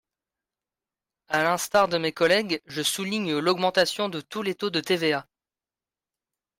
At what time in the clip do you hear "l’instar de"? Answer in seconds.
1.43-1.99